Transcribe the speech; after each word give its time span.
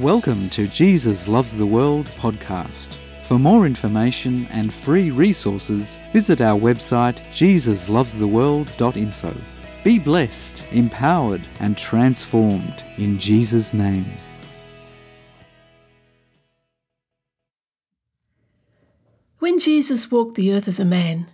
Welcome 0.00 0.48
to 0.50 0.66
Jesus 0.66 1.28
Loves 1.28 1.56
the 1.58 1.66
World 1.66 2.06
podcast. 2.16 2.96
For 3.24 3.38
more 3.38 3.66
information 3.66 4.46
and 4.46 4.72
free 4.72 5.10
resources, 5.10 5.98
visit 6.10 6.40
our 6.40 6.58
website 6.58 7.20
jesuslovestheworld.info. 7.26 9.36
Be 9.84 9.98
blessed, 9.98 10.64
empowered, 10.72 11.42
and 11.58 11.76
transformed 11.76 12.82
in 12.96 13.18
Jesus' 13.18 13.74
name. 13.74 14.10
When 19.38 19.58
Jesus 19.58 20.10
walked 20.10 20.36
the 20.36 20.54
earth 20.54 20.66
as 20.66 20.80
a 20.80 20.86
man, 20.86 21.32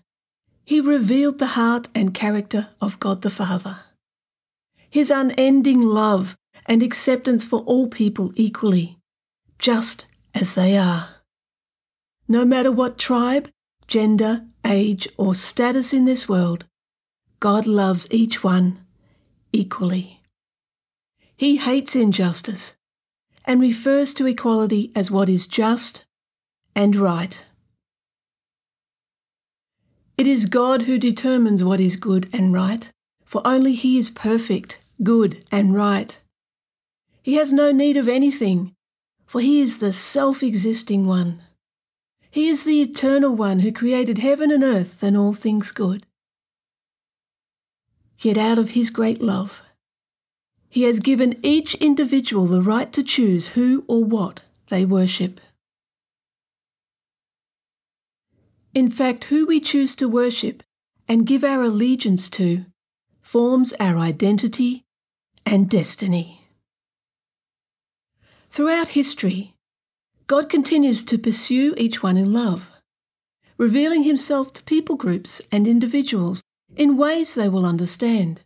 he 0.64 0.80
revealed 0.80 1.38
the 1.38 1.54
heart 1.54 1.86
and 1.94 2.12
character 2.12 2.70
of 2.80 2.98
God 2.98 3.22
the 3.22 3.30
Father. 3.30 3.78
His 4.90 5.08
unending 5.08 5.82
love 5.82 6.36
and 6.66 6.82
acceptance 6.82 7.44
for 7.44 7.60
all 7.60 7.88
people 7.88 8.32
equally, 8.34 8.98
just 9.58 10.06
as 10.34 10.52
they 10.52 10.76
are. 10.76 11.08
No 12.28 12.44
matter 12.44 12.72
what 12.72 12.98
tribe, 12.98 13.48
gender, 13.86 14.44
age, 14.64 15.08
or 15.16 15.34
status 15.34 15.92
in 15.92 16.04
this 16.04 16.28
world, 16.28 16.66
God 17.40 17.66
loves 17.66 18.06
each 18.10 18.42
one 18.42 18.84
equally. 19.52 20.20
He 21.36 21.56
hates 21.56 21.94
injustice 21.94 22.74
and 23.44 23.60
refers 23.60 24.12
to 24.14 24.26
equality 24.26 24.90
as 24.94 25.10
what 25.10 25.28
is 25.28 25.46
just 25.46 26.04
and 26.74 26.96
right. 26.96 27.44
It 30.18 30.26
is 30.26 30.46
God 30.46 30.82
who 30.82 30.98
determines 30.98 31.62
what 31.62 31.80
is 31.80 31.96
good 31.96 32.28
and 32.32 32.52
right, 32.52 32.90
for 33.24 33.42
only 33.46 33.74
He 33.74 33.98
is 33.98 34.10
perfect, 34.10 34.80
good, 35.02 35.44
and 35.52 35.74
right. 35.74 36.18
He 37.26 37.34
has 37.34 37.52
no 37.52 37.72
need 37.72 37.96
of 37.96 38.06
anything, 38.06 38.76
for 39.26 39.40
He 39.40 39.60
is 39.60 39.78
the 39.78 39.92
self 39.92 40.44
existing 40.44 41.08
one. 41.08 41.40
He 42.30 42.46
is 42.46 42.62
the 42.62 42.80
eternal 42.80 43.34
one 43.34 43.58
who 43.58 43.72
created 43.72 44.18
heaven 44.18 44.52
and 44.52 44.62
earth 44.62 45.02
and 45.02 45.16
all 45.16 45.32
things 45.32 45.72
good. 45.72 46.06
Yet 48.20 48.38
out 48.38 48.58
of 48.58 48.70
His 48.70 48.90
great 48.90 49.20
love, 49.20 49.60
He 50.68 50.84
has 50.84 51.00
given 51.00 51.40
each 51.42 51.74
individual 51.74 52.46
the 52.46 52.62
right 52.62 52.92
to 52.92 53.02
choose 53.02 53.48
who 53.48 53.84
or 53.88 54.04
what 54.04 54.42
they 54.68 54.84
worship. 54.84 55.40
In 58.72 58.88
fact, 58.88 59.24
who 59.24 59.46
we 59.46 59.58
choose 59.58 59.96
to 59.96 60.08
worship 60.08 60.62
and 61.08 61.26
give 61.26 61.42
our 61.42 61.64
allegiance 61.64 62.30
to 62.38 62.66
forms 63.20 63.72
our 63.80 63.98
identity 63.98 64.84
and 65.44 65.68
destiny. 65.68 66.35
Throughout 68.56 68.88
history, 68.96 69.52
God 70.28 70.48
continues 70.48 71.02
to 71.02 71.18
pursue 71.18 71.74
each 71.76 72.02
one 72.02 72.16
in 72.16 72.32
love, 72.32 72.70
revealing 73.58 74.04
himself 74.04 74.54
to 74.54 74.62
people 74.62 74.96
groups 74.96 75.42
and 75.52 75.66
individuals 75.66 76.42
in 76.74 76.96
ways 76.96 77.34
they 77.34 77.50
will 77.50 77.66
understand. 77.66 78.40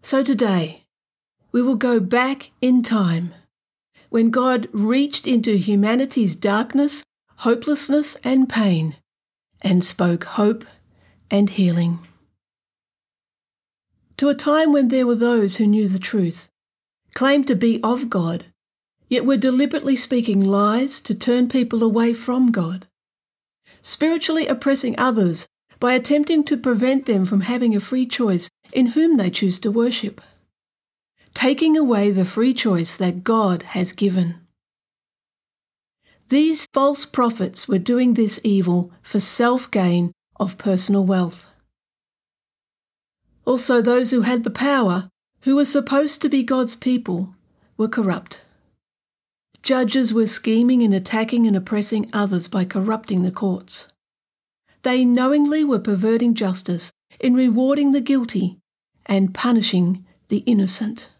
So 0.00 0.22
today, 0.22 0.84
we 1.50 1.60
will 1.60 1.74
go 1.74 1.98
back 1.98 2.52
in 2.60 2.84
time 2.84 3.34
when 4.10 4.30
God 4.30 4.68
reached 4.70 5.26
into 5.26 5.56
humanity's 5.56 6.36
darkness, 6.36 7.02
hopelessness, 7.38 8.16
and 8.22 8.48
pain 8.48 8.94
and 9.60 9.82
spoke 9.82 10.22
hope 10.22 10.64
and 11.32 11.50
healing. 11.50 11.98
To 14.18 14.28
a 14.28 14.36
time 14.36 14.72
when 14.72 14.86
there 14.86 15.04
were 15.04 15.16
those 15.16 15.56
who 15.56 15.66
knew 15.66 15.88
the 15.88 15.98
truth 15.98 16.48
claimed 17.14 17.46
to 17.46 17.54
be 17.54 17.80
of 17.82 18.10
God, 18.10 18.44
yet 19.08 19.24
were 19.24 19.36
deliberately 19.36 19.96
speaking 19.96 20.40
lies 20.40 21.00
to 21.00 21.14
turn 21.14 21.48
people 21.48 21.82
away 21.82 22.12
from 22.12 22.50
God, 22.50 22.86
spiritually 23.82 24.46
oppressing 24.46 24.94
others 24.98 25.46
by 25.78 25.94
attempting 25.94 26.44
to 26.44 26.56
prevent 26.56 27.06
them 27.06 27.24
from 27.24 27.42
having 27.42 27.74
a 27.74 27.80
free 27.80 28.06
choice 28.06 28.48
in 28.72 28.88
whom 28.88 29.16
they 29.16 29.30
choose 29.30 29.58
to 29.60 29.70
worship, 29.70 30.20
taking 31.34 31.76
away 31.76 32.10
the 32.10 32.24
free 32.24 32.54
choice 32.54 32.94
that 32.94 33.24
God 33.24 33.62
has 33.62 33.92
given. 33.92 34.40
These 36.28 36.66
false 36.72 37.04
prophets 37.04 37.68
were 37.68 37.78
doing 37.78 38.14
this 38.14 38.40
evil 38.42 38.90
for 39.02 39.20
self 39.20 39.70
gain 39.70 40.12
of 40.40 40.58
personal 40.58 41.04
wealth. 41.04 41.46
Also, 43.44 43.82
those 43.82 44.10
who 44.10 44.22
had 44.22 44.42
the 44.42 44.50
power 44.50 45.10
who 45.44 45.56
were 45.56 45.64
supposed 45.64 46.22
to 46.22 46.28
be 46.30 46.42
God's 46.42 46.74
people, 46.74 47.34
were 47.76 47.88
corrupt. 47.88 48.40
Judges 49.62 50.12
were 50.12 50.26
scheming 50.26 50.82
and 50.82 50.94
attacking 50.94 51.46
and 51.46 51.54
oppressing 51.54 52.08
others 52.14 52.48
by 52.48 52.64
corrupting 52.64 53.22
the 53.22 53.30
courts. 53.30 53.92
They 54.82 55.04
knowingly 55.04 55.62
were 55.62 55.78
perverting 55.78 56.34
justice 56.34 56.92
in 57.20 57.34
rewarding 57.34 57.92
the 57.92 58.00
guilty 58.00 58.58
and 59.04 59.34
punishing 59.34 60.06
the 60.28 60.38
innocent. 60.38 61.10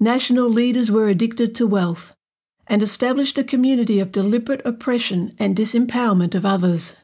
National 0.00 0.48
leaders 0.48 0.90
were 0.90 1.08
addicted 1.08 1.54
to 1.56 1.66
wealth 1.66 2.14
and 2.66 2.82
established 2.82 3.36
a 3.36 3.44
community 3.44 4.00
of 4.00 4.12
deliberate 4.12 4.62
oppression 4.64 5.34
and 5.38 5.54
disempowerment 5.54 6.34
of 6.34 6.46
others. 6.46 6.96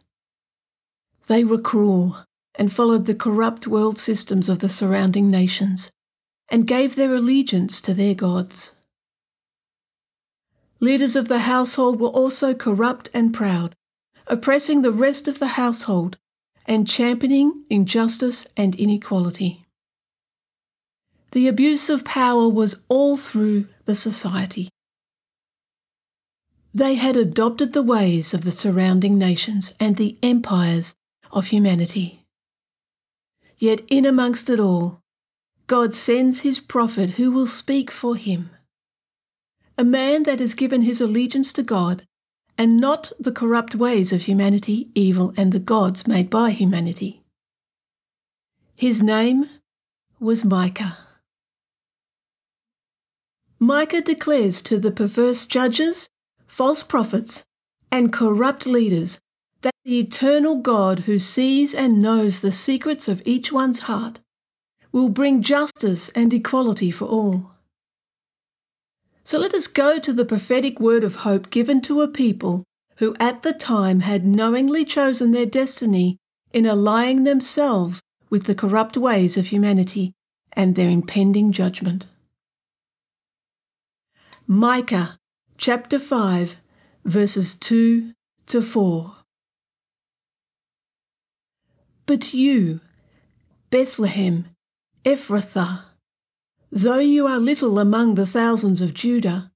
They 1.27 1.45
were 1.45 1.61
cruel, 1.61 2.25
and 2.61 2.71
followed 2.71 3.07
the 3.07 3.15
corrupt 3.15 3.67
world 3.67 3.99
systems 3.99 4.47
of 4.47 4.59
the 4.59 4.69
surrounding 4.69 5.31
nations, 5.31 5.91
and 6.51 6.67
gave 6.67 6.95
their 6.95 7.15
allegiance 7.15 7.81
to 7.81 7.95
their 7.95 8.15
gods. 8.15 8.73
Leaders 10.79 11.17
of 11.17 11.29
the 11.29 11.39
household 11.41 11.99
were 11.99 12.09
also 12.09 12.53
corrupt 12.53 13.09
and 13.15 13.33
proud, 13.33 13.75
oppressing 14.27 14.83
the 14.83 14.93
rest 14.93 15.27
of 15.27 15.39
the 15.39 15.57
household 15.57 16.19
and 16.67 16.87
championing 16.87 17.65
injustice 17.71 18.47
and 18.59 18.75
inequality. 18.75 19.65
The 21.33 21.49
abuse 21.49 21.89
of 21.89 22.05
power 22.05 22.47
was 22.47 22.77
all 22.91 23.17
through 23.17 23.69
the 23.87 23.97
society. 23.97 24.69
They 26.75 26.97
had 26.97 27.17
adopted 27.17 27.73
the 27.73 27.83
ways 27.83 28.35
of 28.35 28.45
the 28.45 28.53
surrounding 28.53 29.17
nations 29.17 29.73
and 29.81 29.97
the 29.97 30.19
empires 30.23 30.95
of 31.33 31.47
humanity. 31.47 32.20
Yet 33.61 33.83
in 33.89 34.07
amongst 34.07 34.49
it 34.49 34.59
all, 34.59 35.03
God 35.67 35.95
sends 35.95 36.41
his 36.41 36.59
prophet 36.59 37.11
who 37.11 37.31
will 37.31 37.47
speak 37.47 37.91
for 37.91 38.17
him. 38.17 38.51
A 39.77 39.85
man 39.85 40.23
that 40.23 40.41
has 40.41 40.55
given 40.55 40.83
his 40.83 40.99
allegiance 41.01 41.53
to 41.53 41.63
God 41.63 42.07
and 42.57 42.81
not 42.81 43.13
the 43.21 43.31
corrupt 43.31 43.75
ways 43.75 44.13
of 44.13 44.23
humanity, 44.23 44.89
evil, 44.95 45.35
and 45.37 45.53
the 45.53 45.59
gods 45.59 46.07
made 46.07 46.31
by 46.31 46.51
humanity. 46.51 47.23
His 48.77 49.03
name 49.03 49.51
was 50.19 50.43
Micah. 50.43 50.97
Micah 53.59 54.01
declares 54.01 54.63
to 54.63 54.79
the 54.79 54.91
perverse 54.91 55.45
judges, 55.45 56.09
false 56.47 56.83
prophets, 56.83 57.45
and 57.93 58.11
corrupt 58.11 58.67
leaders 58.67 59.19
the 59.85 59.99
eternal 59.99 60.57
God 60.57 61.01
who 61.01 61.19
sees 61.19 61.75
and 61.75 62.03
knows 62.03 62.41
the 62.41 62.53
secrets 62.53 63.09
of 63.09 63.23
each 63.25 63.51
one's 63.51 63.81
heart 63.81 64.21
will 64.93 65.09
bring 65.09 65.43
justice 65.43 66.11
and 66.11 66.33
equality 66.33 66.91
for 66.91 67.07
all. 67.07 67.53
So 69.25 69.39
let 69.39 69.55
us 69.55 69.67
go 69.67 69.99
to 69.99 70.13
the 70.13 70.25
prophetic 70.25 70.81
word 70.81 71.05
of 71.05 71.17
hope 71.17 71.51
given 71.51 71.81
to 71.83 72.03
a 72.03 72.09
people 72.09 72.65
who 72.97 73.17
at 73.19 73.43
the 73.43 73.53
time 73.53 74.01
had 74.01 74.27
knowingly 74.27 74.85
chosen 74.85 75.31
their 75.31 75.47
destiny 75.47 76.19
in 76.53 76.67
allying 76.67 77.25
themselves 77.25 78.03
with 78.29 78.45
the 78.45 78.55
corrupt 78.55 78.97
ways 78.97 79.37
of 79.37 79.47
humanity 79.47 80.13
and 80.53 80.75
their 80.75 80.91
impending 80.91 81.53
judgment. 81.53 82.07
Micah 84.47 85.19
chapter 85.57 85.99
5, 85.99 86.57
verses 87.05 87.55
2 87.55 88.13
to 88.47 88.61
4. 88.61 89.20
But 92.11 92.35
you, 92.35 92.81
Bethlehem, 93.71 94.49
Ephrathah, 95.05 95.83
though 96.73 96.99
you 96.99 97.29
are 97.29 97.39
little 97.39 97.79
among 97.79 98.17
the 98.17 98.27
thousands 98.27 98.81
of 98.81 98.95
Judah, 98.95 99.53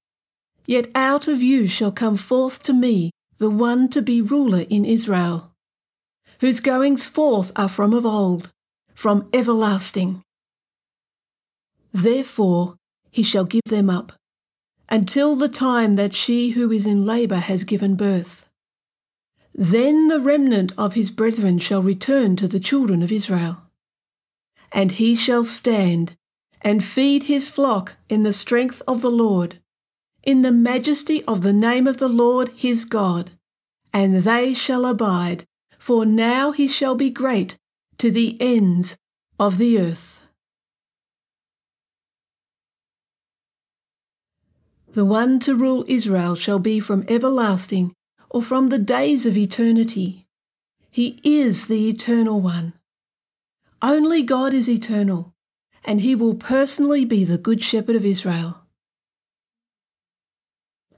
yet 0.64 0.86
out 0.94 1.26
of 1.26 1.42
you 1.42 1.66
shall 1.66 1.90
come 1.90 2.14
forth 2.14 2.62
to 2.62 2.72
me 2.72 3.10
the 3.38 3.50
one 3.50 3.88
to 3.88 4.00
be 4.00 4.22
ruler 4.22 4.66
in 4.70 4.84
Israel, 4.84 5.50
whose 6.38 6.60
goings 6.60 7.08
forth 7.08 7.50
are 7.56 7.68
from 7.68 7.92
of 7.92 8.06
old, 8.06 8.52
from 8.94 9.28
everlasting. 9.32 10.22
Therefore 11.92 12.76
he 13.10 13.24
shall 13.24 13.46
give 13.46 13.64
them 13.66 13.90
up, 13.90 14.12
until 14.88 15.34
the 15.34 15.48
time 15.48 15.96
that 15.96 16.14
she 16.14 16.50
who 16.50 16.70
is 16.70 16.86
in 16.86 17.04
labour 17.04 17.38
has 17.50 17.64
given 17.64 17.96
birth. 17.96 18.44
Then 19.54 20.08
the 20.08 20.20
remnant 20.20 20.72
of 20.76 20.94
his 20.94 21.12
brethren 21.12 21.60
shall 21.60 21.82
return 21.82 22.34
to 22.36 22.48
the 22.48 22.58
children 22.58 23.02
of 23.02 23.12
Israel. 23.12 23.62
And 24.72 24.92
he 24.92 25.14
shall 25.14 25.44
stand 25.44 26.16
and 26.60 26.82
feed 26.82 27.24
his 27.24 27.48
flock 27.48 27.96
in 28.08 28.24
the 28.24 28.32
strength 28.32 28.82
of 28.88 29.00
the 29.00 29.10
Lord, 29.10 29.60
in 30.24 30.42
the 30.42 30.50
majesty 30.50 31.22
of 31.24 31.42
the 31.42 31.52
name 31.52 31.86
of 31.86 31.98
the 31.98 32.08
Lord 32.08 32.48
his 32.48 32.84
God, 32.84 33.30
and 33.92 34.24
they 34.24 34.54
shall 34.54 34.84
abide, 34.86 35.46
for 35.78 36.04
now 36.04 36.50
he 36.50 36.66
shall 36.66 36.96
be 36.96 37.10
great 37.10 37.56
to 37.98 38.10
the 38.10 38.36
ends 38.40 38.96
of 39.38 39.58
the 39.58 39.78
earth. 39.78 40.20
The 44.94 45.04
one 45.04 45.38
to 45.40 45.54
rule 45.54 45.84
Israel 45.86 46.34
shall 46.34 46.58
be 46.58 46.80
from 46.80 47.04
everlasting, 47.08 47.94
or 48.34 48.42
from 48.42 48.69
the 48.69 48.81
days 48.81 49.25
of 49.25 49.36
eternity. 49.36 50.26
He 50.90 51.20
is 51.22 51.69
the 51.69 51.88
eternal 51.88 52.40
one. 52.40 52.72
Only 53.81 54.25
God 54.25 54.52
is 54.52 54.69
eternal 54.69 55.34
and 55.84 56.00
he 56.00 56.16
will 56.16 56.34
personally 56.34 57.04
be 57.04 57.25
the 57.25 57.38
Good 57.38 57.62
Shepherd 57.62 57.94
of 57.94 58.04
Israel. 58.04 58.62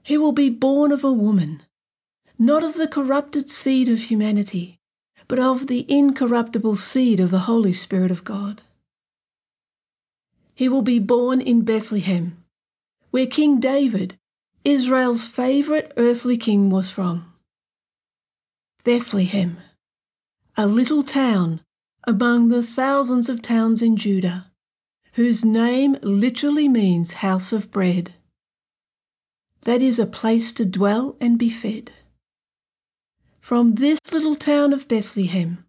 He 0.01 0.17
will 0.17 0.31
be 0.31 0.49
born 0.49 0.91
of 0.91 1.03
a 1.03 1.11
woman, 1.11 1.61
not 2.39 2.63
of 2.63 2.73
the 2.73 2.87
corrupted 2.87 3.51
seed 3.51 3.87
of 3.87 4.03
humanity, 4.03 4.79
but 5.27 5.37
of 5.37 5.67
the 5.67 5.85
incorruptible 5.87 6.77
seed 6.77 7.19
of 7.19 7.29
the 7.29 7.45
Holy 7.49 7.73
Spirit 7.73 8.09
of 8.09 8.23
God. 8.23 8.63
He 10.55 10.67
will 10.67 10.81
be 10.81 10.97
born 10.97 11.39
in 11.39 11.61
Bethlehem, 11.61 12.43
where 13.11 13.27
King 13.27 13.59
David, 13.59 14.17
Israel's 14.63 15.25
favourite 15.25 15.91
earthly 15.97 16.37
king, 16.37 16.71
was 16.71 16.89
from. 16.89 17.26
Bethlehem, 18.87 19.57
a 20.55 20.65
little 20.65 21.03
town 21.03 21.59
among 22.05 22.47
the 22.47 22.63
thousands 22.63 23.27
of 23.27 23.41
towns 23.41 23.81
in 23.81 23.97
Judah 23.97 24.49
whose 25.15 25.43
name 25.43 25.97
literally 26.01 26.69
means 26.69 27.19
house 27.19 27.51
of 27.51 27.69
bread. 27.69 28.13
That 29.63 29.81
is 29.81 29.99
a 29.99 30.05
place 30.05 30.53
to 30.53 30.65
dwell 30.65 31.17
and 31.19 31.37
be 31.37 31.49
fed. 31.49 31.91
From 33.41 33.75
this 33.75 33.99
little 34.13 34.37
town 34.37 34.71
of 34.71 34.87
Bethlehem, 34.87 35.65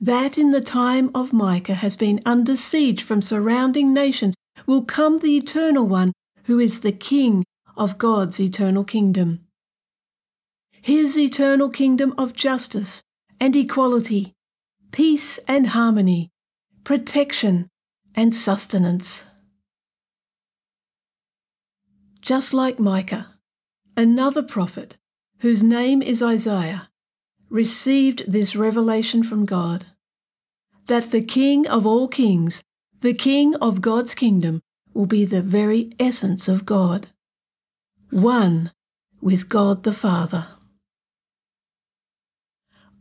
that 0.00 0.38
in 0.38 0.52
the 0.52 0.60
time 0.60 1.10
of 1.12 1.32
Micah 1.32 1.74
has 1.74 1.96
been 1.96 2.22
under 2.24 2.54
siege 2.54 3.02
from 3.02 3.22
surrounding 3.22 3.92
nations, 3.92 4.36
will 4.68 4.84
come 4.84 5.18
the 5.18 5.36
Eternal 5.36 5.84
One, 5.84 6.12
who 6.44 6.60
is 6.60 6.78
the 6.78 6.92
King 6.92 7.44
of 7.76 7.98
God's 7.98 8.38
eternal 8.38 8.84
kingdom. 8.84 9.40
His 10.82 11.18
eternal 11.18 11.68
kingdom 11.68 12.14
of 12.16 12.32
justice 12.34 13.02
and 13.38 13.54
equality, 13.54 14.34
peace 14.92 15.38
and 15.46 15.68
harmony, 15.68 16.30
protection 16.84 17.68
and 18.14 18.34
sustenance. 18.34 19.24
Just 22.20 22.52
like 22.54 22.78
Micah, 22.78 23.34
another 23.96 24.42
prophet, 24.42 24.96
whose 25.38 25.62
name 25.62 26.02
is 26.02 26.22
Isaiah, 26.22 26.88
received 27.48 28.30
this 28.30 28.54
revelation 28.54 29.22
from 29.22 29.44
God 29.44 29.86
that 30.86 31.10
the 31.10 31.22
King 31.22 31.66
of 31.68 31.86
all 31.86 32.08
kings, 32.08 32.62
the 33.00 33.14
King 33.14 33.54
of 33.56 33.80
God's 33.80 34.14
kingdom, 34.14 34.60
will 34.92 35.06
be 35.06 35.24
the 35.24 35.42
very 35.42 35.92
essence 35.98 36.48
of 36.48 36.66
God, 36.66 37.08
one 38.10 38.72
with 39.20 39.48
God 39.48 39.84
the 39.84 39.92
Father. 39.92 40.46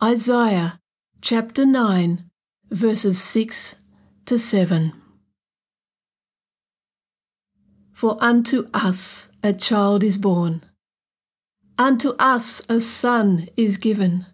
Isaiah 0.02 0.80
chapter 1.22 1.66
9, 1.66 2.24
verses 2.72 3.22
6 3.22 3.76
to 4.28 4.40
7. 4.40 4.94
For 7.92 8.16
unto 8.22 8.70
us 8.74 9.28
a 9.44 9.52
child 9.52 10.06
is 10.06 10.18
born, 10.18 10.64
unto 11.78 12.12
us 12.12 12.62
a 12.70 12.80
son 12.80 13.50
is 13.58 13.76
given, 13.76 14.26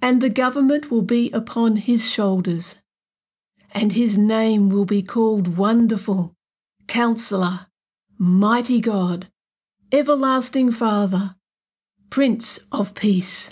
and 0.00 0.20
the 0.20 0.30
government 0.30 0.92
will 0.92 1.02
be 1.02 1.28
upon 1.32 1.78
his 1.78 2.08
shoulders, 2.08 2.76
and 3.72 3.94
his 3.94 4.16
name 4.16 4.68
will 4.68 4.84
be 4.84 5.02
called 5.02 5.56
Wonderful, 5.56 6.36
Counselor, 6.86 7.66
Mighty 8.16 8.80
God, 8.80 9.26
Everlasting 9.90 10.70
Father, 10.70 11.34
Prince 12.10 12.60
of 12.70 12.94
Peace. 12.94 13.50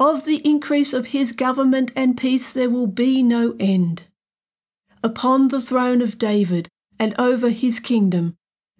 Of 0.00 0.24
the 0.24 0.36
increase 0.48 0.94
of 0.94 1.08
his 1.08 1.32
government 1.32 1.92
and 1.94 2.16
peace 2.16 2.50
there 2.50 2.70
will 2.70 2.86
be 2.86 3.22
no 3.22 3.54
end. 3.60 4.04
Upon 5.02 5.48
the 5.48 5.60
throne 5.60 6.00
of 6.00 6.16
David 6.16 6.70
and 6.98 7.14
over 7.18 7.50
his 7.50 7.78
kingdom, 7.80 8.36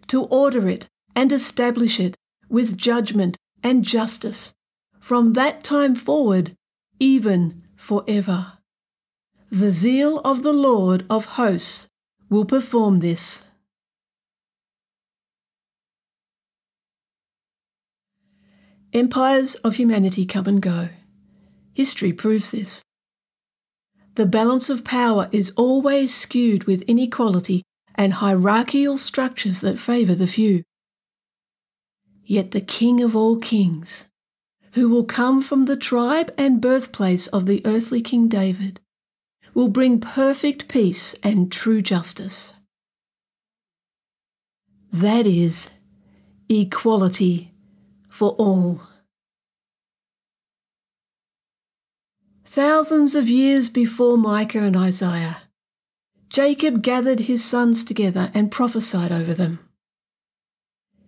to 0.07 0.23
order 0.23 0.67
it 0.67 0.89
and 1.15 1.31
establish 1.31 2.01
it 2.01 2.17
with 2.49 2.79
judgment 2.79 3.37
and 3.63 3.85
justice, 3.85 4.55
from 4.99 5.35
that 5.35 5.63
time 5.63 5.95
forward, 5.95 6.57
even 6.99 7.65
for 7.77 8.03
ever. 8.09 8.55
The 9.51 9.73
zeal 9.73 10.21
of 10.21 10.43
the 10.43 10.55
Lord 10.55 11.05
of 11.11 11.37
hosts 11.37 11.87
will 12.31 12.47
perform 12.47 13.01
this. 13.01 13.45
Empires 18.95 19.55
of 19.57 19.77
humanity 19.77 20.25
come 20.25 20.47
and 20.47 20.63
go. 20.63 20.89
History 21.81 22.13
proves 22.13 22.51
this. 22.51 22.85
The 24.17 24.27
balance 24.27 24.69
of 24.69 24.85
power 24.85 25.31
is 25.33 25.49
always 25.57 26.15
skewed 26.15 26.65
with 26.65 26.83
inequality 26.83 27.63
and 27.95 28.13
hierarchical 28.13 28.99
structures 28.99 29.63
that 29.63 29.79
favour 29.79 30.15
the 30.15 30.27
few. 30.27 30.63
Yet 32.23 32.51
the 32.51 32.61
King 32.61 33.01
of 33.03 33.17
all 33.17 33.39
kings, 33.39 34.05
who 34.75 34.91
will 34.91 35.05
come 35.07 35.41
from 35.41 35.65
the 35.65 35.75
tribe 35.91 36.35
and 36.37 36.61
birthplace 36.61 37.29
of 37.29 37.47
the 37.47 37.63
earthly 37.65 38.03
King 38.03 38.29
David, 38.29 38.81
will 39.55 39.69
bring 39.69 40.01
perfect 40.01 40.69
peace 40.69 41.15
and 41.23 41.51
true 41.51 41.81
justice. 41.81 42.53
That 44.93 45.27
is 45.27 45.71
equality 46.51 47.55
for 48.11 48.33
all. 48.33 48.83
Thousands 52.53 53.15
of 53.15 53.31
years 53.31 53.69
before 53.69 54.19
Micah 54.19 54.65
and 54.65 54.77
Isaiah, 54.77 55.43
Jacob 56.29 56.83
gathered 56.83 57.21
his 57.21 57.45
sons 57.45 57.85
together 57.85 58.33
and 58.35 58.51
prophesied 58.51 59.13
over 59.13 59.33
them. 59.33 59.61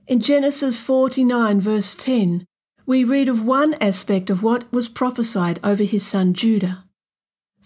In 0.06 0.20
Genesis 0.20 0.78
49, 0.78 1.61
verse 1.61 1.96
10, 1.96 2.46
we 2.87 3.02
read 3.02 3.28
of 3.28 3.44
one 3.44 3.75
aspect 3.80 4.30
of 4.30 4.44
what 4.44 4.72
was 4.72 4.88
prophesied 4.88 5.58
over 5.64 5.82
his 5.82 6.06
son 6.06 6.32
Judah 6.32 6.84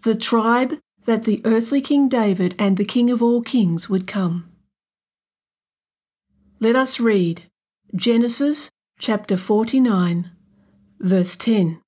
the 0.05 0.15
tribe 0.15 0.79
that 1.05 1.25
the 1.25 1.43
earthly 1.45 1.83
King 1.83 2.09
David 2.09 2.55
and 2.59 2.79
the 2.79 2.85
King 2.85 3.11
of 3.11 3.23
all 3.23 3.43
kings 3.43 3.91
would 3.91 4.07
come. 4.07 4.51
Let 6.61 6.77
us 6.77 6.99
read 6.99 7.43
Genesis 7.95 8.71
chapter 8.99 9.37
49, 9.37 10.31
verse 10.99 11.37
10. 11.37 11.83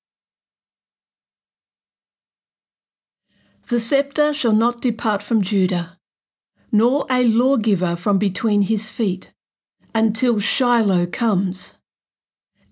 The 3.69 3.79
sceptre 3.79 4.33
shall 4.33 4.53
not 4.53 4.81
depart 4.81 5.21
from 5.21 5.43
Judah, 5.43 5.99
nor 6.71 7.05
a 7.07 7.23
lawgiver 7.23 7.95
from 7.95 8.17
between 8.17 8.63
his 8.63 8.89
feet, 8.89 9.31
until 9.93 10.39
Shiloh 10.39 11.05
comes, 11.05 11.75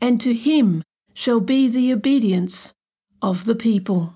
and 0.01 0.20
to 0.20 0.34
him 0.34 0.84
shall 1.13 1.39
be 1.39 1.68
the 1.68 1.94
obedience 1.94 2.74
of 3.22 3.46
the 3.46 3.54
people. 3.54 4.16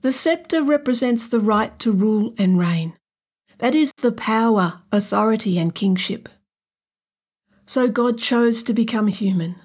The 0.00 0.12
sceptre 0.12 0.64
represents 0.64 1.28
the 1.28 1.40
right 1.40 1.78
to 1.78 1.92
rule 1.92 2.34
and 2.38 2.58
reign. 2.58 2.94
That 3.58 3.76
is 3.76 3.92
the 3.98 4.12
power, 4.12 4.82
authority, 4.90 5.58
and 5.58 5.72
kingship. 5.72 6.28
So 7.66 7.86
God 7.88 8.18
chose 8.18 8.64
to 8.64 8.72
become 8.72 9.06
human 9.06 9.56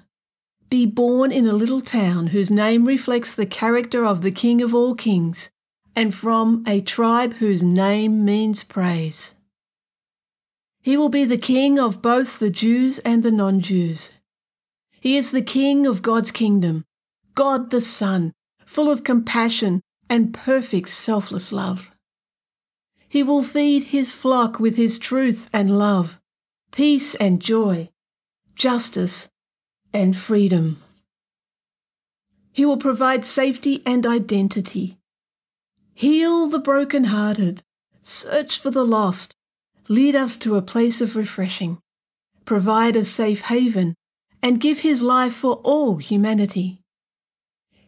be 0.74 0.86
born 0.86 1.30
in 1.30 1.46
a 1.46 1.52
little 1.52 1.80
town 1.80 2.26
whose 2.26 2.50
name 2.50 2.84
reflects 2.84 3.32
the 3.32 3.46
character 3.46 4.04
of 4.04 4.22
the 4.22 4.32
King 4.32 4.60
of 4.60 4.74
all 4.74 4.92
kings, 4.92 5.48
and 5.94 6.12
from 6.12 6.64
a 6.66 6.80
tribe 6.80 7.34
whose 7.34 7.62
name 7.62 8.24
means 8.24 8.64
praise. 8.64 9.36
He 10.82 10.96
will 10.96 11.10
be 11.10 11.24
the 11.24 11.38
King 11.38 11.78
of 11.78 12.02
both 12.02 12.40
the 12.40 12.50
Jews 12.50 12.98
and 13.10 13.22
the 13.22 13.30
non 13.30 13.60
Jews. 13.60 14.10
He 14.90 15.16
is 15.16 15.30
the 15.30 15.42
King 15.42 15.86
of 15.86 16.02
God's 16.02 16.32
kingdom, 16.32 16.84
God 17.36 17.70
the 17.70 17.80
Son, 17.80 18.32
full 18.66 18.90
of 18.90 19.04
compassion 19.04 19.80
and 20.10 20.34
perfect 20.34 20.88
selfless 20.88 21.52
love. 21.52 21.92
He 23.08 23.22
will 23.22 23.44
feed 23.44 23.84
his 23.84 24.12
flock 24.12 24.58
with 24.58 24.76
his 24.76 24.98
truth 24.98 25.48
and 25.52 25.78
love, 25.78 26.20
peace 26.72 27.14
and 27.14 27.40
joy, 27.40 27.90
justice 28.56 29.28
and 29.94 30.16
freedom. 30.16 30.82
He 32.52 32.64
will 32.64 32.76
provide 32.76 33.24
safety 33.24 33.82
and 33.86 34.04
identity. 34.04 34.98
Heal 35.94 36.48
the 36.48 36.58
broken-hearted, 36.58 37.62
search 38.02 38.60
for 38.60 38.70
the 38.70 38.84
lost, 38.84 39.34
lead 39.88 40.16
us 40.16 40.36
to 40.38 40.56
a 40.56 40.62
place 40.62 41.00
of 41.00 41.14
refreshing, 41.14 41.78
provide 42.44 42.96
a 42.96 43.04
safe 43.04 43.42
haven, 43.42 43.94
and 44.42 44.60
give 44.60 44.80
his 44.80 45.00
life 45.00 45.34
for 45.34 45.54
all 45.62 45.96
humanity. 45.96 46.80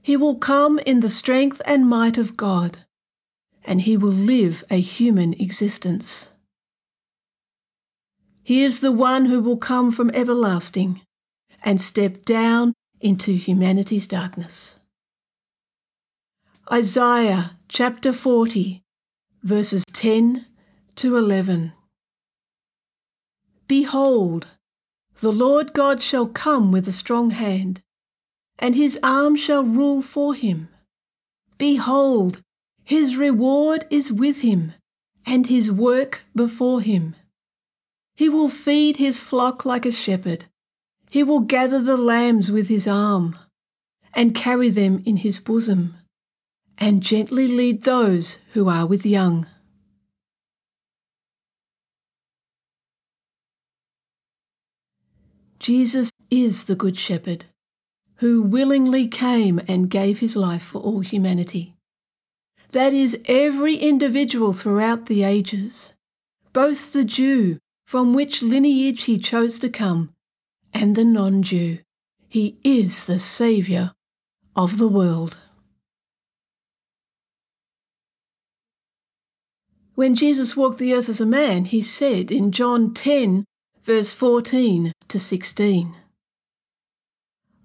He 0.01 0.17
will 0.17 0.37
come 0.37 0.79
in 0.81 1.01
the 1.01 1.11
strength 1.11 1.61
and 1.67 1.89
might 1.89 2.17
of 2.17 2.37
God, 2.37 2.79
and 3.65 3.81
he 3.81 3.97
will 3.97 4.13
live 4.13 4.63
a 4.71 4.81
human 4.81 5.35
existence. 5.35 6.31
He 8.45 8.63
is 8.63 8.79
the 8.79 8.93
one 8.93 9.25
who 9.25 9.41
will 9.41 9.57
come 9.57 9.91
from 9.91 10.13
everlasting 10.15 11.01
and 11.63 11.81
step 11.81 12.25
down 12.25 12.75
into 13.01 13.33
humanity's 13.33 14.07
darkness. 14.07 14.79
Isaiah 16.73 17.59
chapter 17.69 18.13
40, 18.13 18.83
verses 19.43 19.85
10 19.93 20.47
to 20.97 21.17
11. 21.17 21.73
Behold, 23.69 24.49
the 25.21 25.33
Lord 25.33 25.73
God 25.73 26.03
shall 26.03 26.27
come 26.27 26.73
with 26.73 26.87
a 26.89 26.93
strong 26.93 27.31
hand, 27.31 27.83
and 28.59 28.75
his 28.75 28.99
arm 29.03 29.37
shall 29.37 29.63
rule 29.63 30.03
for 30.03 30.35
him. 30.35 30.69
Behold, 31.59 32.43
his 32.85 33.17
reward 33.17 33.87
is 33.91 34.13
with 34.13 34.41
him, 34.41 34.73
and 35.25 35.47
his 35.47 35.71
work 35.71 36.25
before 36.35 36.81
him. 36.81 37.17
He 38.15 38.29
will 38.29 38.49
feed 38.49 38.97
his 38.97 39.21
flock 39.21 39.65
like 39.65 39.85
a 39.85 39.93
shepherd. 39.93 40.47
He 41.09 41.23
will 41.23 41.41
gather 41.41 41.81
the 41.81 41.97
lambs 41.97 42.51
with 42.51 42.69
his 42.69 42.87
arm, 42.87 43.37
and 44.15 44.35
carry 44.35 44.69
them 44.69 45.03
in 45.05 45.19
his 45.19 45.39
bosom, 45.39 45.97
and 46.79 47.03
gently 47.03 47.49
lead 47.49 47.85
those 47.85 48.39
who 48.53 48.69
are 48.69 48.87
with 48.87 49.07
young. 49.07 49.47
Jesus 55.59 56.13
is 56.31 56.65
the 56.65 56.77
Good 56.77 56.97
Shepherd, 56.97 57.47
who 58.17 58.43
willingly 58.43 59.09
came 59.09 59.61
and 59.67 59.91
gave 59.91 60.21
his 60.21 60.37
life 60.37 60.63
for 60.63 60.81
all 60.81 61.01
humanity. 61.01 61.75
That 62.73 62.93
is, 62.93 63.19
every 63.27 63.77
individual 63.77 64.53
throughout 64.53 65.07
the 65.07 65.23
ages, 65.23 65.93
both 66.53 66.93
the 66.93 67.05
Jew 67.05 67.59
from 67.87 68.15
which 68.15 68.43
lineage 68.43 69.05
he 69.05 69.19
chose 69.19 69.59
to 69.61 69.69
come, 69.69 70.11
and 70.73 70.97
the 70.97 71.05
non 71.05 71.43
Jew. 71.43 71.79
He 72.29 72.59
is 72.65 73.05
the 73.05 73.19
Saviour 73.19 73.93
of 74.55 74.79
the 74.79 74.89
world. 74.89 75.37
When 79.95 80.15
Jesus 80.15 80.57
walked 80.57 80.79
the 80.79 80.93
earth 80.93 81.09
as 81.09 81.23
a 81.23 81.27
man, 81.27 81.65
he 81.65 81.81
said 81.81 82.31
in 82.31 82.53
John 82.53 82.93
10, 82.93 83.47
verse 83.83 84.13
14 84.13 84.93
to 85.09 85.19
16, 85.19 85.97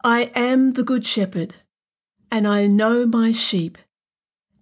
I 0.03 0.31
am 0.34 0.74
the 0.74 0.84
Good 0.84 1.05
Shepherd, 1.05 1.55
and 2.31 2.48
I 2.48 2.67
know 2.67 3.05
my 3.05 3.34
sheep, 3.34 3.77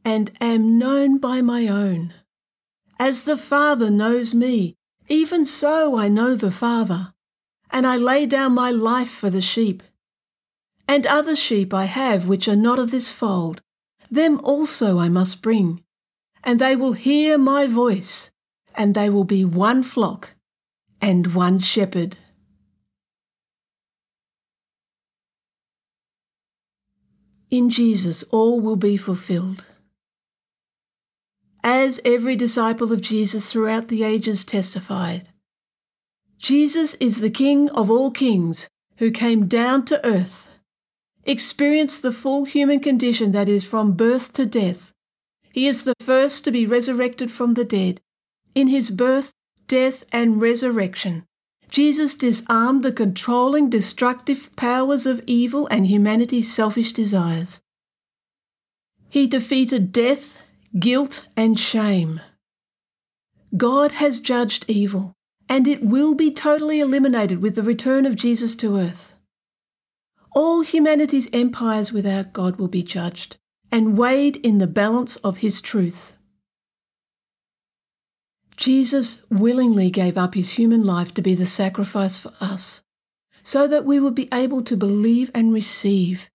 and 0.03 0.31
am 0.41 0.79
known 0.79 1.19
by 1.19 1.41
my 1.41 1.67
own. 1.67 2.13
As 2.98 3.22
the 3.22 3.38
Father 3.38 3.91
knows 3.91 4.34
me, 4.34 4.75
even 5.08 5.46
so 5.46 5.96
I 5.96 6.08
know 6.08 6.36
the 6.36 6.51
Father, 6.51 7.13
and 7.71 7.85
I 7.85 7.97
lay 7.97 8.25
down 8.25 8.53
my 8.53 8.71
life 8.71 9.09
for 9.09 9.29
the 9.29 9.41
sheep. 9.41 9.83
And 10.88 11.05
other 11.05 11.35
sheep 11.35 11.73
I 11.73 11.85
have 11.85 12.27
which 12.27 12.47
are 12.47 12.55
not 12.55 12.79
of 12.79 12.91
this 12.91 13.11
fold, 13.11 13.61
them 14.09 14.39
also 14.43 14.97
I 14.97 15.09
must 15.09 15.41
bring, 15.41 15.83
and 16.43 16.59
they 16.59 16.75
will 16.75 16.93
hear 16.93 17.38
my 17.38 17.67
voice, 17.67 18.31
and 18.73 18.95
they 18.95 19.09
will 19.09 19.23
be 19.23 19.45
one 19.45 19.83
flock 19.83 20.35
and 21.01 21.33
one 21.35 21.59
shepherd. 21.59 22.17
In 27.51 27.69
Jesus 27.69 28.23
all 28.31 28.59
will 28.59 28.75
be 28.75 28.95
fulfilled. 28.95 29.65
As 31.63 31.99
every 32.05 32.35
disciple 32.35 32.91
of 32.91 33.01
Jesus 33.01 33.51
throughout 33.51 33.88
the 33.88 34.03
ages 34.03 34.45
testified, 34.45 35.28
Jesus 36.39 36.96
is 36.96 37.19
the 37.19 37.29
King 37.29 37.69
of 37.69 37.91
all 37.91 38.10
kings 38.10 38.67
who 38.98 39.12
came 39.12 39.46
down 39.46 39.86
to 39.86 40.03
earth, 40.05 40.48
experienced 41.25 42.01
the 42.01 42.12
full 42.12 42.46
human 42.46 42.79
condition 42.79 43.31
that 43.34 43.48
is 43.48 43.63
from 43.63 43.93
birth 43.93 44.34
to 44.34 44.46
death. 44.46 44.91
He 45.51 45.67
is 45.67 45.84
the 45.84 45.93
first 46.00 46.43
to 46.46 46.51
be 46.51 46.65
resurrected 46.65 47.31
from 47.31 47.53
the 47.53 47.65
dead. 47.65 48.01
In 48.55 48.67
his 48.67 48.89
birth, 48.89 49.31
death, 49.67 50.03
and 50.12 50.41
resurrection, 50.41 51.25
Jesus 51.69 52.15
disarmed 52.15 52.84
the 52.84 52.91
controlling, 52.91 53.69
destructive 53.69 54.50
powers 54.55 55.05
of 55.05 55.22
evil 55.27 55.67
and 55.67 55.86
humanity's 55.86 56.51
selfish 56.51 56.93
desires. 56.93 57.62
He 59.10 59.27
defeated 59.27 59.91
death 59.91 60.36
guilt, 60.77 61.27
and 61.36 61.60
shame. 61.60 62.22
God 63.58 63.93
has 63.93 64.19
judged 64.19 64.65
evil, 64.67 65.15
and 65.50 65.68
it 65.68 65.84
will 65.84 66.13
be 66.13 66.32
totally 66.32 66.79
eliminated 66.79 67.41
with 67.41 67.56
the 67.56 67.63
return 67.63 68.06
of 68.06 68.15
Jesus 68.15 68.56
to 68.56 68.77
earth. 68.77 69.15
All 70.32 70.62
humanity's 70.62 71.27
empires 71.34 71.91
without 71.91 72.32
God 72.34 72.58
will 72.58 72.68
be 72.68 72.84
judged 72.84 73.38
and 73.72 73.98
weighed 73.98 74.36
in 74.38 74.60
the 74.60 74.68
balance 74.68 75.15
of 75.18 75.38
his 75.38 75.60
truth. 75.60 76.13
Jesus 78.56 79.24
willingly 79.29 79.89
gave 79.89 80.18
up 80.18 80.36
his 80.36 80.51
human 80.51 80.84
life 80.84 81.13
to 81.13 81.22
be 81.22 81.34
the 81.34 81.46
sacrifice 81.46 82.18
for 82.18 82.34
us, 82.39 82.84
so 83.41 83.68
that 83.68 83.86
we 83.86 84.00
would 84.00 84.15
be 84.15 84.27
able 84.32 84.62
to 84.63 84.77
believe 84.77 85.32
and 85.34 85.53
receive. 85.53 86.29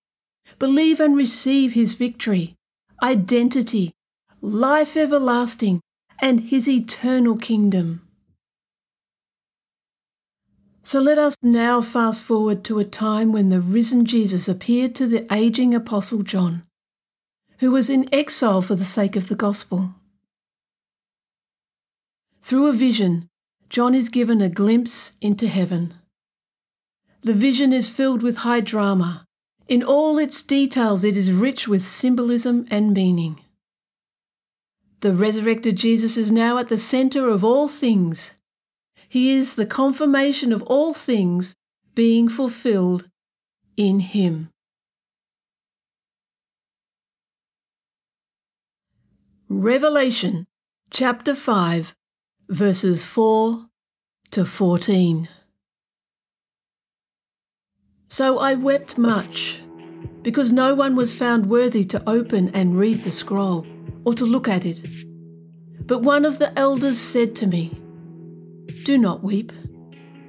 Believe 0.59 1.00
and 1.00 1.16
receive 1.16 1.75
his 1.75 1.94
victory, 1.94 2.56
identity, 3.02 3.92
life 4.40 4.97
everlasting, 4.97 5.80
and 6.21 6.40
his 6.40 6.68
eternal 6.68 7.37
kingdom. 7.37 8.03
So 10.86 11.00
let 11.00 11.18
us 11.18 11.34
now 11.42 11.80
fast 11.80 12.24
forward 12.24 12.62
to 12.64 12.78
a 12.78 12.84
time 12.84 13.32
when 13.32 13.48
the 13.48 13.62
risen 13.62 14.04
Jesus 14.04 14.48
appeared 14.48 14.94
to 14.96 15.06
the 15.06 15.26
aging 15.32 15.74
Apostle 15.74 16.22
John, 16.22 16.62
who 17.60 17.70
was 17.70 17.88
in 17.88 18.06
exile 18.12 18.60
for 18.60 18.74
the 18.74 18.84
sake 18.84 19.16
of 19.16 19.28
the 19.28 19.34
gospel. 19.34 19.94
Through 22.42 22.66
a 22.66 22.74
vision, 22.74 23.30
John 23.70 23.94
is 23.94 24.10
given 24.10 24.42
a 24.42 24.50
glimpse 24.50 25.14
into 25.22 25.48
heaven. 25.48 25.94
The 27.22 27.32
vision 27.32 27.72
is 27.72 27.88
filled 27.88 28.22
with 28.22 28.38
high 28.38 28.60
drama. 28.60 29.24
In 29.66 29.82
all 29.82 30.18
its 30.18 30.42
details, 30.42 31.02
it 31.02 31.16
is 31.16 31.32
rich 31.32 31.66
with 31.66 31.80
symbolism 31.80 32.66
and 32.70 32.92
meaning. 32.92 33.40
The 35.00 35.14
resurrected 35.14 35.76
Jesus 35.76 36.18
is 36.18 36.30
now 36.30 36.58
at 36.58 36.68
the 36.68 36.76
center 36.76 37.30
of 37.30 37.42
all 37.42 37.68
things. 37.68 38.32
He 39.14 39.30
is 39.30 39.54
the 39.54 39.64
confirmation 39.64 40.52
of 40.52 40.64
all 40.64 40.92
things 40.92 41.54
being 41.94 42.28
fulfilled 42.28 43.09
in 43.76 44.00
Him. 44.00 44.50
Revelation 49.49 50.49
chapter 50.90 51.37
5, 51.37 51.94
verses 52.49 53.04
4 53.04 53.66
to 54.33 54.44
14. 54.44 55.28
So 58.09 58.40
I 58.40 58.54
wept 58.54 58.99
much, 58.99 59.61
because 60.23 60.50
no 60.50 60.75
one 60.75 60.97
was 60.97 61.14
found 61.14 61.49
worthy 61.49 61.85
to 61.85 62.02
open 62.11 62.49
and 62.49 62.76
read 62.76 63.04
the 63.04 63.12
scroll 63.12 63.64
or 64.04 64.12
to 64.14 64.25
look 64.25 64.49
at 64.49 64.64
it. 64.64 64.85
But 65.87 66.02
one 66.02 66.25
of 66.25 66.40
the 66.40 66.52
elders 66.59 66.99
said 66.99 67.37
to 67.37 67.47
me, 67.47 67.80
Do 68.84 68.98
not 68.98 69.24
weep. 69.24 69.52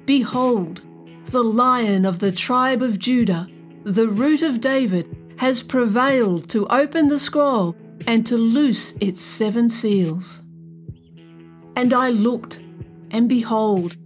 Behold, 0.06 0.80
the 1.26 1.44
lion 1.44 2.04
of 2.04 2.18
the 2.18 2.32
tribe 2.32 2.82
of 2.82 2.98
Judah, 2.98 3.48
the 3.84 4.08
root 4.08 4.42
of 4.42 4.60
David, 4.60 5.16
has 5.38 5.62
prevailed 5.62 6.48
to 6.50 6.66
open 6.68 7.08
the 7.08 7.18
scroll 7.18 7.76
and 8.06 8.26
to 8.26 8.36
loose 8.36 8.94
its 9.00 9.22
seven 9.22 9.68
seals. 9.68 10.40
And 11.74 11.92
I 11.92 12.10
looked, 12.10 12.62
and 13.10 13.28
behold, 13.28 13.96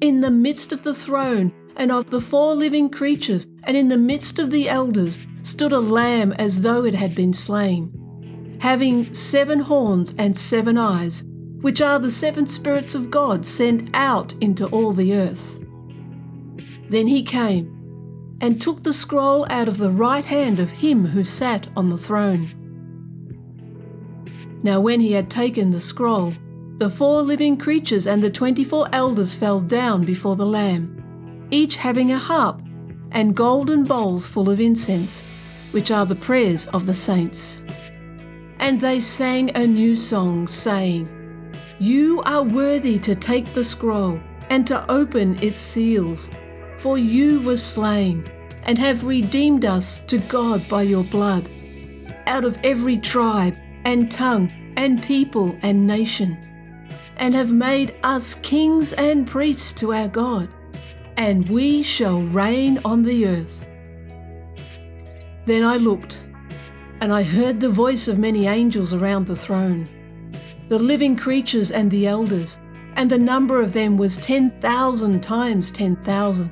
in 0.00 0.20
the 0.20 0.30
midst 0.30 0.72
of 0.72 0.82
the 0.82 0.94
throne 0.94 1.52
and 1.76 1.92
of 1.92 2.10
the 2.10 2.20
four 2.20 2.54
living 2.54 2.90
creatures, 2.90 3.46
and 3.64 3.76
in 3.76 3.88
the 3.88 3.96
midst 3.96 4.38
of 4.38 4.50
the 4.50 4.68
elders, 4.68 5.20
stood 5.42 5.72
a 5.72 5.78
lamb 5.78 6.32
as 6.32 6.62
though 6.62 6.84
it 6.84 6.94
had 6.94 7.14
been 7.14 7.32
slain 7.32 7.96
having 8.60 9.12
seven 9.14 9.58
horns 9.58 10.14
and 10.18 10.38
seven 10.38 10.76
eyes, 10.76 11.24
which 11.60 11.80
are 11.80 11.98
the 11.98 12.10
seven 12.10 12.46
spirits 12.46 12.94
of 12.94 13.10
God 13.10 13.44
sent 13.44 13.90
out 13.94 14.32
into 14.40 14.66
all 14.66 14.92
the 14.92 15.14
earth. 15.14 15.58
Then 16.88 17.06
he 17.06 17.22
came, 17.22 17.76
and 18.40 18.60
took 18.60 18.82
the 18.82 18.94
scroll 18.94 19.46
out 19.50 19.68
of 19.68 19.76
the 19.78 19.90
right 19.90 20.24
hand 20.24 20.58
of 20.58 20.70
him 20.70 21.06
who 21.06 21.24
sat 21.24 21.68
on 21.76 21.90
the 21.90 21.98
throne. 21.98 22.46
Now, 24.62 24.80
when 24.80 25.00
he 25.00 25.12
had 25.12 25.30
taken 25.30 25.70
the 25.70 25.80
scroll, 25.80 26.32
the 26.78 26.90
four 26.90 27.22
living 27.22 27.58
creatures 27.58 28.06
and 28.06 28.22
the 28.22 28.30
twenty 28.30 28.64
four 28.64 28.88
elders 28.92 29.34
fell 29.34 29.60
down 29.60 30.02
before 30.02 30.36
the 30.36 30.46
Lamb, 30.46 31.46
each 31.50 31.76
having 31.76 32.10
a 32.10 32.18
harp 32.18 32.62
and 33.12 33.36
golden 33.36 33.84
bowls 33.84 34.26
full 34.26 34.48
of 34.48 34.60
incense, 34.60 35.22
which 35.72 35.90
are 35.90 36.06
the 36.06 36.14
prayers 36.14 36.66
of 36.68 36.86
the 36.86 36.94
saints. 36.94 37.60
And 38.58 38.80
they 38.80 39.00
sang 39.00 39.50
a 39.54 39.66
new 39.66 39.94
song, 39.96 40.48
saying, 40.48 41.08
You 41.80 42.20
are 42.26 42.42
worthy 42.42 42.98
to 42.98 43.14
take 43.14 43.54
the 43.54 43.64
scroll 43.64 44.20
and 44.50 44.66
to 44.66 44.84
open 44.92 45.42
its 45.42 45.60
seals, 45.60 46.30
for 46.76 46.98
you 46.98 47.40
were 47.40 47.56
slain 47.56 48.30
and 48.64 48.76
have 48.76 49.06
redeemed 49.06 49.64
us 49.64 49.96
to 50.08 50.18
God 50.18 50.68
by 50.68 50.82
your 50.82 51.04
blood, 51.04 51.48
out 52.26 52.44
of 52.44 52.58
every 52.62 52.98
tribe 52.98 53.56
and 53.86 54.10
tongue 54.10 54.52
and 54.76 55.02
people 55.02 55.56
and 55.62 55.86
nation, 55.86 56.36
and 57.16 57.34
have 57.34 57.50
made 57.50 57.94
us 58.02 58.34
kings 58.42 58.92
and 58.92 59.26
priests 59.26 59.72
to 59.72 59.94
our 59.94 60.08
God, 60.08 60.50
and 61.16 61.48
we 61.48 61.82
shall 61.82 62.20
reign 62.20 62.78
on 62.84 63.04
the 63.04 63.26
earth. 63.26 63.66
Then 65.46 65.64
I 65.64 65.78
looked, 65.78 66.20
and 67.00 67.10
I 67.10 67.22
heard 67.22 67.58
the 67.58 67.70
voice 67.70 68.06
of 68.06 68.18
many 68.18 68.46
angels 68.46 68.92
around 68.92 69.26
the 69.26 69.34
throne, 69.34 69.88
the 70.70 70.78
living 70.78 71.16
creatures 71.16 71.72
and 71.72 71.90
the 71.90 72.06
elders, 72.06 72.56
and 72.94 73.10
the 73.10 73.18
number 73.18 73.60
of 73.60 73.72
them 73.72 73.96
was 73.96 74.16
ten 74.16 74.52
thousand 74.60 75.20
times 75.20 75.72
ten 75.72 75.96
thousand, 75.96 76.48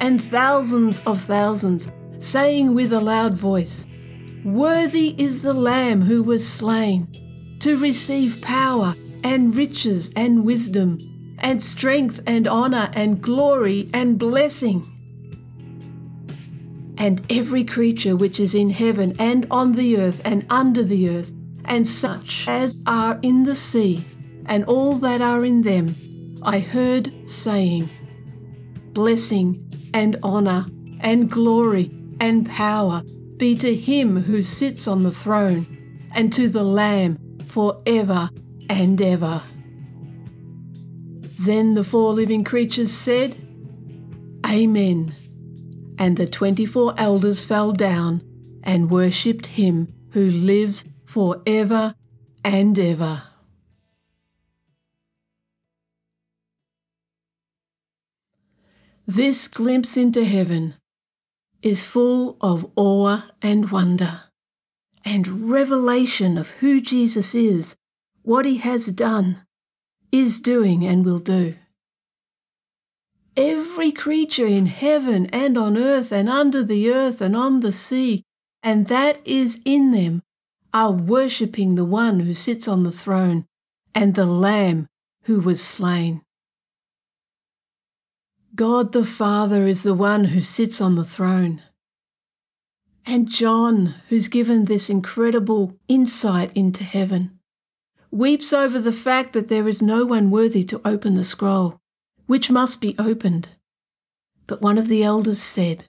and 0.00 0.24
thousands 0.24 1.00
of 1.00 1.20
thousands, 1.20 1.86
saying 2.18 2.74
with 2.74 2.90
a 2.90 2.98
loud 3.00 3.34
voice, 3.34 3.86
Worthy 4.46 5.14
is 5.22 5.42
the 5.42 5.52
Lamb 5.52 6.00
who 6.00 6.22
was 6.22 6.48
slain 6.48 7.06
to 7.60 7.76
receive 7.76 8.40
power 8.40 8.94
and 9.22 9.54
riches 9.54 10.08
and 10.16 10.42
wisdom 10.42 10.98
and 11.38 11.62
strength 11.62 12.18
and 12.26 12.48
honor 12.48 12.90
and 12.94 13.20
glory 13.20 13.90
and 13.92 14.18
blessing. 14.18 14.86
And 16.96 17.20
every 17.30 17.64
creature 17.64 18.16
which 18.16 18.40
is 18.40 18.54
in 18.54 18.70
heaven 18.70 19.14
and 19.18 19.46
on 19.50 19.72
the 19.72 19.98
earth 19.98 20.22
and 20.24 20.46
under 20.48 20.82
the 20.82 21.10
earth, 21.10 21.32
and 21.70 21.86
such 21.86 22.46
as 22.48 22.74
are 22.84 23.20
in 23.22 23.44
the 23.44 23.54
sea, 23.54 24.04
and 24.46 24.64
all 24.64 24.96
that 24.96 25.22
are 25.22 25.44
in 25.44 25.62
them, 25.62 25.94
I 26.42 26.58
heard 26.58 27.12
saying, 27.30 27.88
Blessing 28.92 29.70
and 29.94 30.16
honor 30.24 30.66
and 30.98 31.30
glory 31.30 31.92
and 32.20 32.48
power 32.48 33.02
be 33.36 33.54
to 33.56 33.74
him 33.74 34.22
who 34.22 34.42
sits 34.42 34.88
on 34.88 35.04
the 35.04 35.12
throne 35.12 36.08
and 36.12 36.32
to 36.32 36.48
the 36.48 36.64
Lamb 36.64 37.16
for 37.46 37.80
ever 37.86 38.30
and 38.68 39.00
ever. 39.00 39.40
Then 41.38 41.74
the 41.74 41.84
four 41.84 42.12
living 42.12 42.42
creatures 42.42 42.90
said, 42.90 43.36
Amen. 44.44 45.14
And 45.98 46.16
the 46.16 46.26
twenty 46.26 46.66
four 46.66 46.94
elders 46.96 47.44
fell 47.44 47.72
down 47.72 48.22
and 48.64 48.90
worshipped 48.90 49.46
him 49.46 49.94
who 50.10 50.28
lives 50.28 50.84
for 51.10 51.42
ever 51.44 51.96
and 52.44 52.78
ever. 52.78 53.22
This 59.08 59.48
glimpse 59.48 59.96
into 59.96 60.24
heaven 60.24 60.74
is 61.62 61.84
full 61.84 62.36
of 62.40 62.70
awe 62.76 63.22
and 63.42 63.72
wonder 63.72 64.20
and 65.04 65.50
revelation 65.50 66.38
of 66.38 66.50
who 66.60 66.80
Jesus 66.80 67.34
is, 67.34 67.74
what 68.22 68.44
he 68.44 68.58
has 68.58 68.86
done, 68.86 69.40
is 70.12 70.38
doing, 70.38 70.86
and 70.86 71.04
will 71.04 71.18
do. 71.18 71.56
Every 73.36 73.90
creature 73.90 74.46
in 74.46 74.66
heaven 74.66 75.26
and 75.26 75.58
on 75.58 75.76
earth 75.76 76.12
and 76.12 76.28
under 76.28 76.62
the 76.62 76.92
earth 76.92 77.20
and 77.20 77.34
on 77.34 77.60
the 77.60 77.72
sea, 77.72 78.22
and 78.62 78.86
that 78.86 79.18
is 79.24 79.60
in 79.64 79.90
them, 79.90 80.22
are 80.72 80.92
worshipping 80.92 81.74
the 81.74 81.84
one 81.84 82.20
who 82.20 82.34
sits 82.34 82.68
on 82.68 82.82
the 82.84 82.92
throne 82.92 83.46
and 83.94 84.14
the 84.14 84.26
Lamb 84.26 84.86
who 85.24 85.40
was 85.40 85.62
slain. 85.62 86.22
God 88.54 88.92
the 88.92 89.04
Father 89.04 89.66
is 89.66 89.82
the 89.82 89.94
one 89.94 90.26
who 90.26 90.40
sits 90.40 90.80
on 90.80 90.96
the 90.96 91.04
throne. 91.04 91.62
And 93.06 93.28
John, 93.28 93.94
who's 94.08 94.28
given 94.28 94.66
this 94.66 94.90
incredible 94.90 95.76
insight 95.88 96.52
into 96.54 96.84
heaven, 96.84 97.38
weeps 98.10 98.52
over 98.52 98.78
the 98.78 98.92
fact 98.92 99.32
that 99.32 99.48
there 99.48 99.68
is 99.68 99.80
no 99.80 100.04
one 100.04 100.30
worthy 100.30 100.64
to 100.64 100.80
open 100.84 101.14
the 101.14 101.24
scroll, 101.24 101.80
which 102.26 102.50
must 102.50 102.80
be 102.80 102.94
opened. 102.98 103.48
But 104.46 104.60
one 104.60 104.78
of 104.78 104.88
the 104.88 105.02
elders 105.02 105.40
said, 105.40 105.84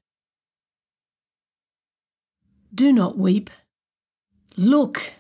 Do 2.73 2.93
not 2.93 3.17
weep. 3.17 3.49
Look, 4.57 5.13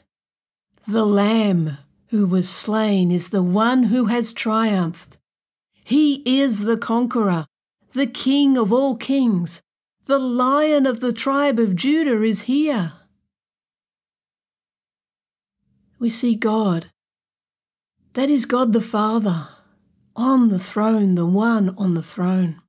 the 0.87 1.05
Lamb 1.05 1.77
who 2.07 2.27
was 2.27 2.49
slain 2.49 3.11
is 3.11 3.29
the 3.29 3.43
one 3.43 3.83
who 3.83 4.05
has 4.05 4.33
triumphed. 4.33 5.17
He 5.83 6.21
is 6.25 6.61
the 6.61 6.77
conqueror, 6.77 7.47
the 7.93 8.07
King 8.07 8.57
of 8.57 8.73
all 8.73 8.97
kings. 8.97 9.61
The 10.05 10.19
Lion 10.19 10.85
of 10.85 10.99
the 10.99 11.13
tribe 11.13 11.59
of 11.59 11.75
Judah 11.75 12.21
is 12.23 12.41
here. 12.41 12.93
We 15.99 16.09
see 16.09 16.35
God. 16.35 16.87
That 18.13 18.29
is 18.29 18.45
God 18.45 18.73
the 18.73 18.81
Father 18.81 19.47
on 20.15 20.49
the 20.49 20.59
throne, 20.59 21.15
the 21.15 21.25
one 21.25 21.73
on 21.77 21.93
the 21.93 22.03
throne. 22.03 22.61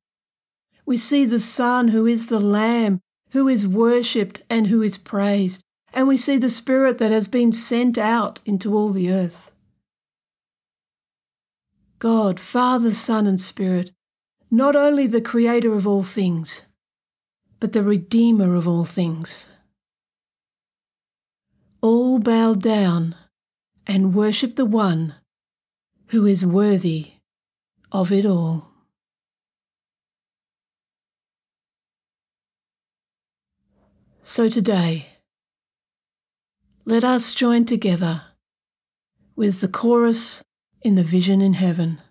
We 0.87 0.99
see 0.99 1.25
the 1.25 1.41
Son 1.41 1.89
who 1.89 2.07
is 2.07 2.27
the 2.27 2.39
Lamb, 2.39 3.01
who 3.31 3.49
is 3.49 3.67
worshipped 3.67 4.43
and 4.49 4.69
who 4.69 4.83
is 4.83 4.99
praised. 4.99 5.63
And 5.95 6.09
we 6.09 6.17
see 6.17 6.39
the 6.39 6.51
Spirit 6.51 6.99
that 6.99 7.11
has 7.11 7.29
been 7.29 7.53
sent 7.53 7.99
out 7.99 8.41
into 8.45 8.75
all 8.75 8.91
the 8.91 9.13
earth. 9.13 9.51
God, 11.99 12.41
Father, 12.41 12.91
Son, 12.91 13.27
and 13.27 13.41
Spirit, 13.41 13.93
not 14.51 14.75
only 14.75 15.07
the 15.07 15.21
Creator 15.21 15.73
of 15.75 15.87
all 15.87 16.03
things, 16.03 16.65
but 17.61 17.73
the 17.73 17.83
Redeemer 17.83 18.55
of 18.55 18.67
all 18.67 18.85
things. 18.85 19.49
All 21.81 22.19
bow 22.19 22.55
down 22.55 23.15
and 23.87 24.15
worship 24.15 24.57
the 24.57 24.65
one 24.65 25.15
who 26.09 26.27
is 26.27 26.45
worthy 26.45 27.13
of 27.91 28.11
it 28.11 28.27
all. 28.27 28.69
So 34.23 34.49
today, 34.49 35.12
let 36.85 37.05
us 37.05 37.33
join 37.33 37.65
together 37.65 38.23
with 39.37 39.61
the 39.61 39.69
chorus 39.69 40.43
in 40.83 40.97
the 40.97 41.05
vision 41.05 41.41
in 41.41 41.55
heaven 41.55 42.03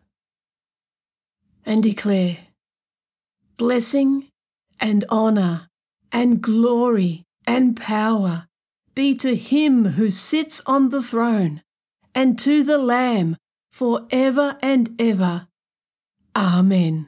and 1.66 1.84
declare 1.84 2.38
blessing 3.58 4.28
and 4.80 5.04
honour 5.10 5.68
and 6.12 6.42
glory 6.42 7.24
and 7.46 7.76
power 7.76 8.48
be 8.96 9.14
to 9.16 9.36
him 9.36 9.86
who 9.86 10.10
sits 10.10 10.62
on 10.66 10.90
the 10.90 11.02
throne 11.02 11.62
and 12.16 12.40
to 12.40 12.64
the 12.64 12.78
Lamb 12.78 13.38
for 13.72 14.08
ever 14.10 14.58
and 14.62 14.96
ever. 15.00 15.48
Amen. 16.36 17.08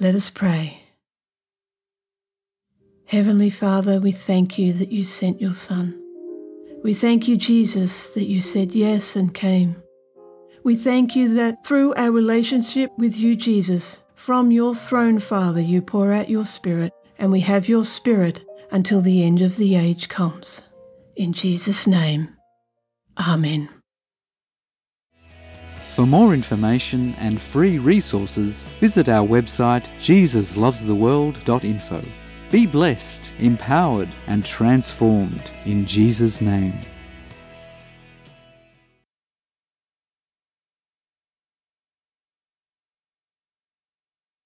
Let 0.00 0.14
us 0.14 0.30
pray. 0.30 0.83
Heavenly 3.14 3.48
Father, 3.48 4.00
we 4.00 4.10
thank 4.10 4.58
you 4.58 4.72
that 4.72 4.90
you 4.90 5.04
sent 5.04 5.40
your 5.40 5.54
Son. 5.54 6.02
We 6.82 6.94
thank 6.94 7.28
you, 7.28 7.36
Jesus, 7.36 8.10
that 8.10 8.26
you 8.26 8.40
said 8.40 8.72
yes 8.72 9.14
and 9.14 9.32
came. 9.32 9.80
We 10.64 10.74
thank 10.74 11.14
you 11.14 11.32
that 11.34 11.64
through 11.64 11.94
our 11.94 12.10
relationship 12.10 12.90
with 12.98 13.16
you, 13.16 13.36
Jesus, 13.36 14.02
from 14.16 14.50
your 14.50 14.74
throne, 14.74 15.20
Father, 15.20 15.60
you 15.60 15.80
pour 15.80 16.10
out 16.10 16.28
your 16.28 16.44
Spirit, 16.44 16.92
and 17.16 17.30
we 17.30 17.38
have 17.38 17.68
your 17.68 17.84
Spirit 17.84 18.44
until 18.72 19.00
the 19.00 19.22
end 19.22 19.42
of 19.42 19.58
the 19.58 19.76
age 19.76 20.08
comes. 20.08 20.62
In 21.14 21.32
Jesus' 21.32 21.86
name, 21.86 22.36
Amen. 23.16 23.68
For 25.94 26.04
more 26.04 26.34
information 26.34 27.14
and 27.20 27.40
free 27.40 27.78
resources, 27.78 28.64
visit 28.80 29.08
our 29.08 29.24
website 29.24 29.86
jesuslovestheworld.info. 30.00 32.23
Be 32.54 32.66
blessed, 32.66 33.34
empowered, 33.40 34.08
and 34.28 34.44
transformed 34.44 35.50
in 35.64 35.84
Jesus' 35.84 36.40
name. 36.40 36.78